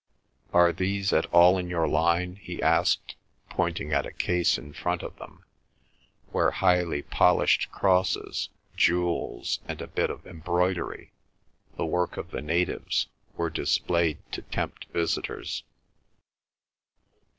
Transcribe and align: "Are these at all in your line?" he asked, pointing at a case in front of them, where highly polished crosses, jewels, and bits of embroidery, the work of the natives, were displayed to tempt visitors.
"Are 0.51 0.71
these 0.73 1.13
at 1.13 1.27
all 1.27 1.59
in 1.59 1.69
your 1.69 1.87
line?" 1.87 2.37
he 2.37 2.59
asked, 2.59 3.13
pointing 3.51 3.93
at 3.93 4.03
a 4.07 4.11
case 4.11 4.57
in 4.57 4.73
front 4.73 5.03
of 5.03 5.15
them, 5.17 5.45
where 6.31 6.49
highly 6.49 7.03
polished 7.03 7.71
crosses, 7.71 8.49
jewels, 8.75 9.59
and 9.67 9.77
bits 9.93 10.11
of 10.11 10.25
embroidery, 10.25 11.11
the 11.77 11.85
work 11.85 12.17
of 12.17 12.31
the 12.31 12.41
natives, 12.41 13.09
were 13.37 13.51
displayed 13.51 14.17
to 14.31 14.41
tempt 14.41 14.85
visitors. 14.85 15.63